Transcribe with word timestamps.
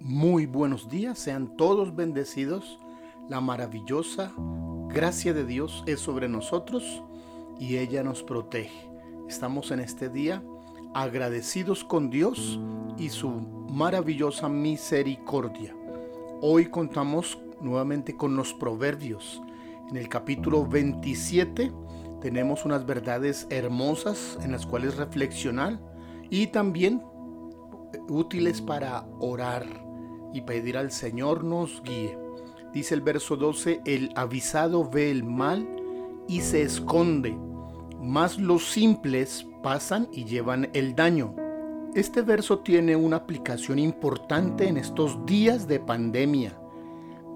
Muy 0.00 0.44
buenos 0.44 0.90
días, 0.90 1.18
sean 1.18 1.56
todos 1.56 1.96
bendecidos. 1.96 2.78
La 3.28 3.40
maravillosa 3.40 4.30
gracia 4.88 5.32
de 5.32 5.44
Dios 5.46 5.82
es 5.86 6.00
sobre 6.00 6.28
nosotros 6.28 7.02
y 7.58 7.78
ella 7.78 8.04
nos 8.04 8.22
protege. 8.22 8.90
Estamos 9.26 9.70
en 9.70 9.80
este 9.80 10.10
día 10.10 10.44
agradecidos 10.94 11.82
con 11.82 12.10
Dios 12.10 12.60
y 12.98 13.08
su 13.08 13.30
maravillosa 13.30 14.50
misericordia. 14.50 15.74
Hoy 16.42 16.66
contamos 16.66 17.38
nuevamente 17.62 18.16
con 18.16 18.36
los 18.36 18.52
proverbios. 18.52 19.40
En 19.88 19.96
el 19.96 20.10
capítulo 20.10 20.66
27 20.66 21.72
tenemos 22.20 22.66
unas 22.66 22.84
verdades 22.84 23.46
hermosas 23.48 24.38
en 24.42 24.52
las 24.52 24.66
cuales 24.66 24.98
reflexionar 24.98 25.80
y 26.28 26.48
también 26.48 27.02
útiles 28.08 28.60
para 28.60 29.06
orar 29.20 29.85
y 30.32 30.42
pedir 30.42 30.76
al 30.76 30.90
Señor 30.90 31.44
nos 31.44 31.82
guíe. 31.82 32.18
Dice 32.72 32.94
el 32.94 33.00
verso 33.00 33.36
12, 33.36 33.80
el 33.84 34.12
avisado 34.16 34.88
ve 34.88 35.10
el 35.10 35.24
mal 35.24 35.66
y 36.28 36.40
se 36.40 36.62
esconde, 36.62 37.36
mas 38.00 38.38
los 38.38 38.66
simples 38.68 39.46
pasan 39.62 40.08
y 40.12 40.24
llevan 40.24 40.70
el 40.74 40.94
daño. 40.94 41.34
Este 41.94 42.20
verso 42.20 42.58
tiene 42.58 42.94
una 42.94 43.16
aplicación 43.16 43.78
importante 43.78 44.68
en 44.68 44.76
estos 44.76 45.24
días 45.24 45.66
de 45.66 45.80
pandemia. 45.80 46.60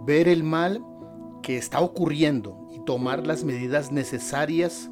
Ver 0.04 0.28
el 0.28 0.44
mal 0.44 0.84
que 1.42 1.56
está 1.56 1.80
ocurriendo 1.80 2.68
y 2.70 2.84
tomar 2.84 3.26
las 3.26 3.42
medidas 3.42 3.90
necesarias 3.90 4.90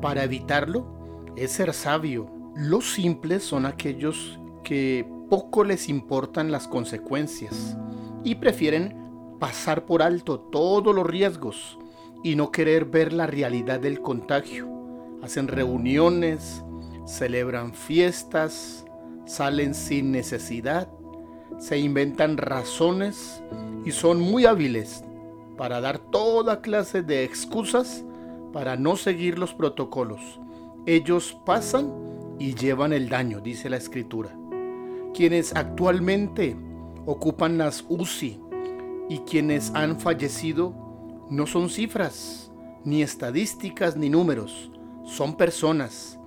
para 0.00 0.22
evitarlo 0.22 0.86
es 1.36 1.52
ser 1.52 1.72
sabio. 1.74 2.30
Los 2.54 2.92
simples 2.92 3.42
son 3.42 3.66
aquellos 3.66 4.38
que 4.62 5.06
poco 5.30 5.64
les 5.64 5.88
importan 5.88 6.50
las 6.50 6.68
consecuencias 6.68 7.76
y 8.24 8.34
prefieren 8.34 9.36
pasar 9.38 9.86
por 9.86 10.02
alto 10.02 10.40
todos 10.40 10.94
los 10.94 11.06
riesgos 11.06 11.78
y 12.22 12.34
no 12.34 12.50
querer 12.50 12.84
ver 12.84 13.12
la 13.12 13.26
realidad 13.26 13.80
del 13.80 14.00
contagio. 14.00 14.68
Hacen 15.22 15.48
reuniones, 15.48 16.62
celebran 17.06 17.72
fiestas, 17.72 18.84
salen 19.24 19.74
sin 19.74 20.10
necesidad, 20.10 20.88
se 21.58 21.78
inventan 21.78 22.36
razones 22.36 23.42
y 23.84 23.92
son 23.92 24.20
muy 24.20 24.46
hábiles 24.46 25.04
para 25.56 25.80
dar 25.80 25.98
toda 25.98 26.60
clase 26.60 27.02
de 27.02 27.22
excusas 27.22 28.04
para 28.52 28.76
no 28.76 28.96
seguir 28.96 29.38
los 29.38 29.54
protocolos. 29.54 30.40
Ellos 30.86 31.38
pasan 31.46 31.92
y 32.40 32.54
llevan 32.54 32.92
el 32.92 33.08
daño, 33.08 33.40
dice 33.40 33.70
la 33.70 33.76
escritura. 33.76 34.39
Quienes 35.14 35.54
actualmente 35.54 36.56
ocupan 37.06 37.58
las 37.58 37.84
UCI 37.88 38.40
y 39.08 39.18
quienes 39.20 39.72
han 39.74 39.98
fallecido 39.98 40.74
no 41.30 41.46
son 41.46 41.68
cifras, 41.68 42.52
ni 42.84 43.02
estadísticas, 43.02 43.96
ni 43.96 44.08
números, 44.08 44.70
son 45.04 45.36
personas, 45.36 46.18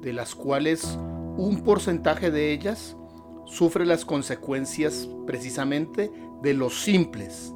de 0.00 0.12
las 0.12 0.34
cuales 0.34 0.98
un 1.36 1.62
porcentaje 1.64 2.30
de 2.30 2.52
ellas 2.52 2.96
sufre 3.44 3.86
las 3.86 4.04
consecuencias 4.04 5.08
precisamente 5.26 6.10
de 6.42 6.54
los 6.54 6.82
simples. 6.82 7.54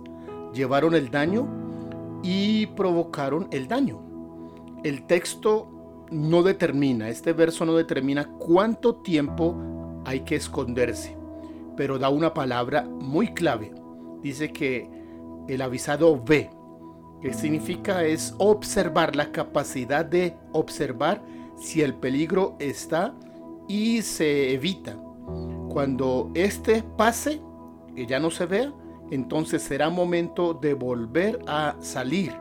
Llevaron 0.54 0.94
el 0.94 1.10
daño 1.10 1.48
y 2.22 2.66
provocaron 2.66 3.48
el 3.50 3.66
daño. 3.66 4.02
El 4.84 5.06
texto 5.06 5.68
no 6.10 6.42
determina, 6.42 7.08
este 7.08 7.32
verso 7.32 7.64
no 7.64 7.74
determina 7.74 8.28
cuánto 8.38 8.96
tiempo 8.96 9.56
hay 10.06 10.20
que 10.20 10.36
esconderse, 10.36 11.16
pero 11.76 11.98
da 11.98 12.08
una 12.08 12.32
palabra 12.32 12.82
muy 12.82 13.34
clave. 13.34 13.72
Dice 14.22 14.52
que 14.52 14.88
el 15.48 15.60
avisado 15.60 16.22
ve, 16.22 16.48
que 17.20 17.34
significa 17.34 18.04
es 18.04 18.32
observar 18.38 19.16
la 19.16 19.32
capacidad 19.32 20.04
de 20.04 20.36
observar 20.52 21.22
si 21.56 21.82
el 21.82 21.94
peligro 21.94 22.56
está 22.60 23.14
y 23.68 24.00
se 24.02 24.54
evita. 24.54 24.96
Cuando 25.68 26.30
este 26.34 26.84
pase, 26.96 27.40
que 27.94 28.06
ya 28.06 28.20
no 28.20 28.30
se 28.30 28.46
vea, 28.46 28.72
entonces 29.10 29.62
será 29.62 29.90
momento 29.90 30.54
de 30.54 30.74
volver 30.74 31.40
a 31.48 31.74
salir. 31.80 32.32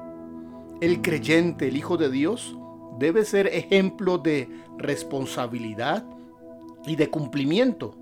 El 0.81 1.01
creyente, 1.01 1.67
el 1.67 1.77
Hijo 1.77 1.97
de 1.97 2.11
Dios, 2.11 2.55
debe 2.99 3.25
ser 3.25 3.47
ejemplo 3.47 4.19
de 4.19 4.49
responsabilidad 4.77 6.05
y 6.85 6.95
de 6.95 7.09
cumplimiento, 7.09 7.95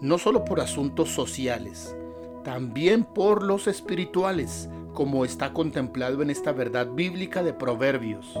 no 0.00 0.18
solo 0.18 0.44
por 0.44 0.60
asuntos 0.60 1.10
sociales, 1.10 1.96
también 2.42 3.04
por 3.04 3.42
los 3.42 3.66
espirituales, 3.66 4.68
como 4.92 5.24
está 5.24 5.52
contemplado 5.52 6.22
en 6.22 6.30
esta 6.30 6.52
verdad 6.52 6.88
bíblica 6.92 7.42
de 7.42 7.52
Proverbios. 7.52 8.38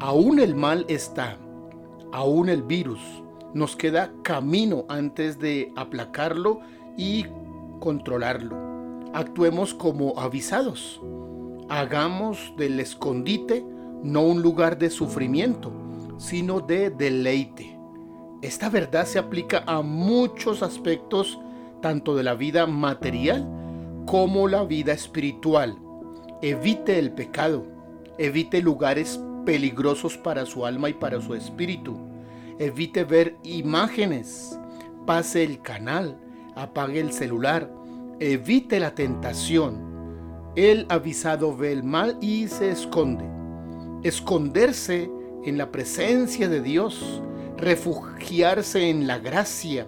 Aún 0.00 0.38
el 0.38 0.54
mal 0.54 0.84
está, 0.88 1.36
aún 2.12 2.48
el 2.48 2.62
virus, 2.62 3.00
nos 3.52 3.76
queda 3.76 4.12
camino 4.22 4.84
antes 4.88 5.38
de 5.38 5.72
aplacarlo 5.76 6.60
y 6.96 7.26
controlarlo. 7.80 8.56
Actuemos 9.12 9.74
como 9.74 10.18
avisados. 10.18 11.00
Hagamos 11.68 12.52
del 12.56 12.78
escondite 12.80 13.64
no 14.02 14.22
un 14.22 14.40
lugar 14.42 14.78
de 14.78 14.90
sufrimiento, 14.90 15.72
sino 16.16 16.60
de 16.60 16.90
deleite. 16.90 17.79
Esta 18.42 18.70
verdad 18.70 19.06
se 19.06 19.18
aplica 19.18 19.64
a 19.66 19.82
muchos 19.82 20.62
aspectos, 20.62 21.38
tanto 21.82 22.16
de 22.16 22.22
la 22.22 22.34
vida 22.34 22.66
material 22.66 23.46
como 24.06 24.48
la 24.48 24.64
vida 24.64 24.92
espiritual. 24.92 25.78
Evite 26.42 26.98
el 26.98 27.12
pecado, 27.12 27.66
evite 28.18 28.62
lugares 28.62 29.20
peligrosos 29.44 30.16
para 30.16 30.46
su 30.46 30.64
alma 30.64 30.88
y 30.88 30.94
para 30.94 31.20
su 31.20 31.34
espíritu. 31.34 31.98
Evite 32.58 33.04
ver 33.04 33.36
imágenes, 33.42 34.58
pase 35.06 35.44
el 35.44 35.60
canal, 35.60 36.18
apague 36.56 37.00
el 37.00 37.12
celular, 37.12 37.70
evite 38.20 38.80
la 38.80 38.94
tentación. 38.94 39.90
El 40.56 40.86
avisado 40.88 41.56
ve 41.56 41.72
el 41.72 41.84
mal 41.84 42.18
y 42.20 42.48
se 42.48 42.70
esconde 42.70 43.40
esconderse 44.02 45.10
en 45.44 45.58
la 45.58 45.70
presencia 45.70 46.48
de 46.48 46.60
Dios, 46.60 47.22
refugiarse 47.60 48.88
en 48.88 49.06
la 49.06 49.18
gracia, 49.18 49.86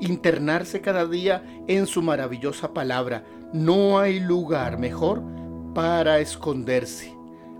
internarse 0.00 0.80
cada 0.80 1.06
día 1.06 1.44
en 1.68 1.86
su 1.86 2.02
maravillosa 2.02 2.72
palabra. 2.72 3.24
No 3.52 3.98
hay 3.98 4.20
lugar 4.20 4.78
mejor 4.78 5.22
para 5.74 6.18
esconderse. 6.20 7.14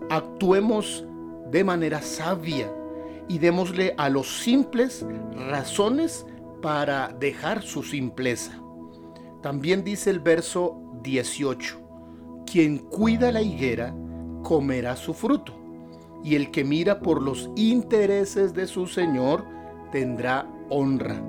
Actuemos 0.09 1.05
de 1.51 1.65
manera 1.65 2.01
sabia 2.01 2.73
y 3.29 3.39
démosle 3.39 3.95
a 3.97 4.09
los 4.09 4.41
simples 4.43 5.07
razones 5.49 6.27
para 6.63 7.15
dejar 7.19 7.63
su 7.63 7.83
simpleza. 7.83 8.61
También 9.43 9.85
dice 9.85 10.11
el 10.11 10.21
verso 10.21 10.81
18, 11.03 11.81
quien 12.47 12.79
cuida 12.79 13.33
la 13.33 13.43
higuera 13.43 13.95
comerá 14.43 14.97
su 14.97 15.15
fruto 15.15 15.60
y 16.23 16.35
el 16.35 16.51
que 16.51 16.65
mira 16.65 17.01
por 17.01 17.23
los 17.23 17.51
intereses 17.57 18.55
de 18.55 18.67
su 18.67 18.87
Señor 18.87 19.45
tendrá 19.93 20.47
honra. 20.69 21.23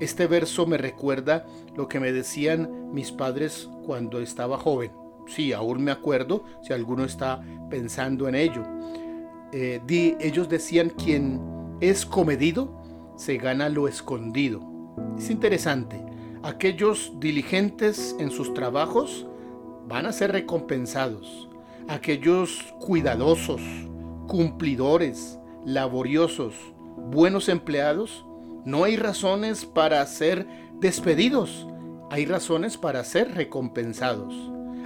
Este 0.00 0.26
verso 0.26 0.66
me 0.66 0.76
recuerda 0.76 1.46
lo 1.74 1.88
que 1.88 2.00
me 2.00 2.12
decían 2.12 2.92
mis 2.92 3.12
padres 3.12 3.68
cuando 3.84 4.20
estaba 4.20 4.58
joven. 4.58 4.92
Sí, 5.26 5.52
aún 5.52 5.82
me 5.82 5.90
acuerdo, 5.90 6.44
si 6.62 6.72
alguno 6.72 7.04
está 7.04 7.42
pensando 7.70 8.28
en 8.28 8.34
ello. 8.34 8.62
Eh, 9.52 9.80
ellos 10.20 10.48
decían, 10.48 10.90
quien 10.90 11.40
es 11.80 12.04
comedido, 12.04 12.82
se 13.16 13.38
gana 13.38 13.68
lo 13.68 13.88
escondido. 13.88 14.60
Es 15.18 15.30
interesante, 15.30 16.04
aquellos 16.42 17.12
diligentes 17.18 18.14
en 18.18 18.30
sus 18.30 18.52
trabajos 18.54 19.26
van 19.88 20.06
a 20.06 20.12
ser 20.12 20.32
recompensados. 20.32 21.48
Aquellos 21.88 22.74
cuidadosos, 22.80 23.62
cumplidores, 24.26 25.38
laboriosos, 25.64 26.54
buenos 26.96 27.48
empleados, 27.48 28.24
no 28.64 28.84
hay 28.84 28.96
razones 28.96 29.64
para 29.64 30.04
ser 30.06 30.46
despedidos, 30.80 31.66
hay 32.10 32.26
razones 32.26 32.76
para 32.76 33.04
ser 33.04 33.34
recompensados. 33.34 34.34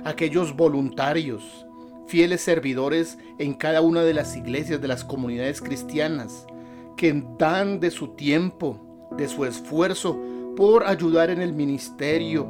Aquellos 0.04 0.56
voluntarios, 0.56 1.66
fieles 2.06 2.40
servidores 2.40 3.18
en 3.38 3.54
cada 3.54 3.80
una 3.80 4.02
de 4.02 4.14
las 4.14 4.36
iglesias 4.36 4.80
de 4.80 4.88
las 4.88 5.04
comunidades 5.04 5.60
cristianas, 5.60 6.46
que 6.96 7.24
dan 7.38 7.80
de 7.80 7.90
su 7.90 8.08
tiempo, 8.08 9.08
de 9.16 9.28
su 9.28 9.44
esfuerzo 9.44 10.20
por 10.56 10.84
ayudar 10.84 11.30
en 11.30 11.40
el 11.40 11.52
ministerio, 11.52 12.48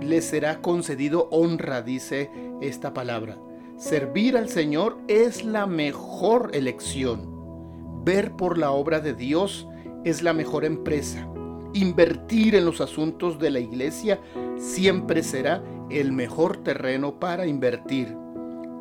les 0.00 0.24
será 0.24 0.60
concedido 0.60 1.28
honra, 1.30 1.82
dice 1.82 2.30
esta 2.60 2.92
palabra. 2.94 3.36
Servir 3.76 4.36
al 4.36 4.48
Señor 4.48 4.98
es 5.08 5.44
la 5.44 5.66
mejor 5.66 6.50
elección. 6.54 8.04
Ver 8.04 8.32
por 8.36 8.56
la 8.56 8.70
obra 8.70 9.00
de 9.00 9.14
Dios 9.14 9.66
es 10.04 10.22
la 10.22 10.32
mejor 10.32 10.64
empresa. 10.64 11.28
Invertir 11.72 12.54
en 12.54 12.66
los 12.66 12.80
asuntos 12.80 13.40
de 13.40 13.50
la 13.50 13.58
iglesia 13.58 14.20
siempre 14.56 15.24
será 15.24 15.60
el 15.90 16.12
mejor 16.12 16.58
terreno 16.58 17.18
para 17.18 17.46
invertir. 17.46 18.16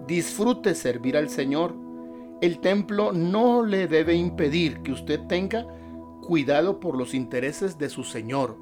Disfrute 0.06 0.76
servir 0.76 1.18
al 1.18 1.30
Señor. 1.30 1.76
El 2.42 2.60
templo 2.60 3.12
no 3.14 3.66
le 3.66 3.88
debe 3.88 4.14
impedir 4.14 4.84
que 4.84 4.92
usted 4.92 5.22
tenga 5.22 5.66
cuidado 6.22 6.80
por 6.80 6.96
los 6.96 7.16
intereses 7.16 7.80
de 7.80 7.90
su 7.90 8.04
Señor. 8.04 8.58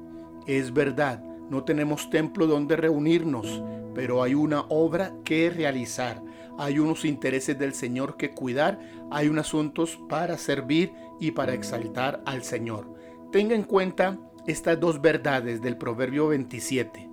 Es 0.46 0.72
verdad, 0.72 1.22
no 1.50 1.64
tenemos 1.64 2.10
templo 2.10 2.46
donde 2.46 2.76
reunirnos, 2.76 3.62
pero 3.94 4.22
hay 4.22 4.34
una 4.34 4.62
obra 4.68 5.14
que 5.24 5.50
realizar, 5.50 6.22
hay 6.58 6.78
unos 6.78 7.04
intereses 7.04 7.58
del 7.58 7.74
Señor 7.74 8.16
que 8.16 8.30
cuidar, 8.30 8.80
hay 9.10 9.28
unos 9.28 9.48
asuntos 9.48 9.98
para 10.08 10.38
servir 10.38 10.92
y 11.20 11.32
para 11.32 11.54
exaltar 11.54 12.22
al 12.26 12.42
Señor. 12.42 12.92
Tenga 13.30 13.54
en 13.54 13.64
cuenta 13.64 14.18
estas 14.46 14.78
dos 14.80 15.00
verdades 15.00 15.62
del 15.62 15.76
Proverbio 15.76 16.28
27. 16.28 17.10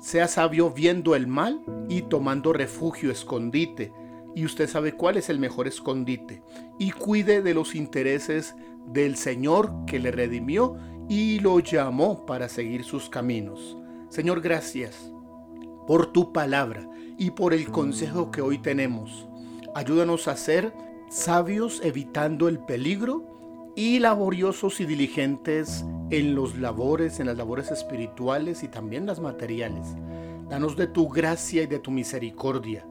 Sea 0.00 0.28
sabio 0.28 0.70
viendo 0.70 1.14
el 1.14 1.26
mal 1.26 1.62
y 1.88 2.02
tomando 2.02 2.52
refugio, 2.52 3.10
escondite. 3.10 3.92
Y 4.34 4.44
usted 4.44 4.68
sabe 4.68 4.92
cuál 4.92 5.16
es 5.16 5.30
el 5.30 5.38
mejor 5.38 5.66
escondite. 5.66 6.42
Y 6.78 6.90
cuide 6.90 7.40
de 7.40 7.54
los 7.54 7.74
intereses 7.74 8.54
del 8.86 9.16
Señor 9.16 9.72
que 9.86 9.98
le 9.98 10.10
redimió 10.10 10.76
y 11.08 11.38
lo 11.38 11.60
llamó 11.60 12.26
para 12.26 12.48
seguir 12.48 12.84
sus 12.84 13.08
caminos. 13.08 13.76
Señor, 14.08 14.40
gracias 14.40 15.10
por 15.86 16.12
tu 16.12 16.32
palabra 16.32 16.88
y 17.18 17.30
por 17.30 17.54
el 17.54 17.70
consejo 17.70 18.30
que 18.30 18.42
hoy 18.42 18.58
tenemos. 18.58 19.28
Ayúdanos 19.74 20.26
a 20.28 20.36
ser 20.36 20.72
sabios 21.08 21.80
evitando 21.84 22.48
el 22.48 22.58
peligro 22.58 23.72
y 23.76 23.98
laboriosos 23.98 24.80
y 24.80 24.86
diligentes 24.86 25.84
en 26.10 26.34
los 26.34 26.58
labores, 26.58 27.20
en 27.20 27.26
las 27.26 27.36
labores 27.36 27.70
espirituales 27.70 28.62
y 28.62 28.68
también 28.68 29.06
las 29.06 29.20
materiales. 29.20 29.86
Danos 30.48 30.76
de 30.76 30.86
tu 30.86 31.08
gracia 31.08 31.62
y 31.62 31.66
de 31.66 31.78
tu 31.78 31.90
misericordia. 31.90 32.86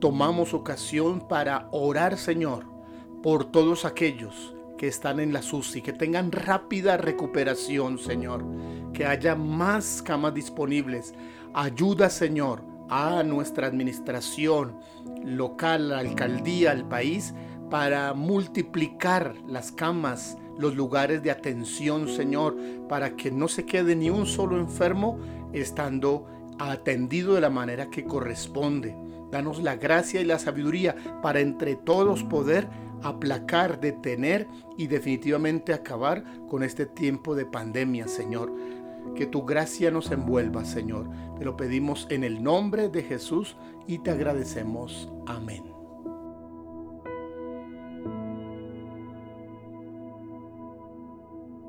Tomamos 0.00 0.54
ocasión 0.54 1.26
para 1.28 1.68
orar, 1.72 2.16
Señor, 2.16 2.64
por 3.22 3.50
todos 3.50 3.84
aquellos 3.84 4.53
que 4.76 4.88
están 4.88 5.20
en 5.20 5.32
la 5.32 5.42
SUSI, 5.42 5.82
que 5.82 5.92
tengan 5.92 6.32
rápida 6.32 6.96
recuperación, 6.96 7.98
Señor, 7.98 8.44
que 8.92 9.06
haya 9.06 9.34
más 9.34 10.02
camas 10.02 10.34
disponibles. 10.34 11.14
Ayuda, 11.54 12.10
Señor, 12.10 12.62
a 12.88 13.22
nuestra 13.22 13.66
administración 13.66 14.78
local, 15.24 15.88
la 15.90 15.98
alcaldía, 15.98 16.72
al 16.72 16.86
país, 16.88 17.34
para 17.70 18.14
multiplicar 18.14 19.34
las 19.46 19.72
camas, 19.72 20.36
los 20.58 20.74
lugares 20.74 21.22
de 21.22 21.30
atención, 21.30 22.08
Señor, 22.08 22.56
para 22.88 23.16
que 23.16 23.30
no 23.30 23.48
se 23.48 23.64
quede 23.64 23.96
ni 23.96 24.10
un 24.10 24.26
solo 24.26 24.58
enfermo 24.58 25.18
estando 25.52 26.26
atendido 26.58 27.34
de 27.34 27.40
la 27.40 27.50
manera 27.50 27.90
que 27.90 28.04
corresponde. 28.04 28.96
Danos 29.30 29.60
la 29.60 29.76
gracia 29.76 30.20
y 30.20 30.24
la 30.24 30.38
sabiduría 30.38 30.94
para 31.22 31.40
entre 31.40 31.74
todos 31.74 32.22
poder 32.22 32.68
aplacar, 33.04 33.80
detener 33.80 34.48
y 34.76 34.86
definitivamente 34.86 35.72
acabar 35.72 36.24
con 36.48 36.62
este 36.62 36.86
tiempo 36.86 37.34
de 37.34 37.46
pandemia, 37.46 38.08
Señor. 38.08 38.52
Que 39.14 39.26
tu 39.26 39.44
gracia 39.44 39.90
nos 39.90 40.10
envuelva, 40.10 40.64
Señor. 40.64 41.08
Te 41.38 41.44
lo 41.44 41.56
pedimos 41.56 42.06
en 42.10 42.24
el 42.24 42.42
nombre 42.42 42.88
de 42.88 43.02
Jesús 43.02 43.56
y 43.86 43.98
te 43.98 44.10
agradecemos. 44.10 45.12
Amén. 45.26 45.73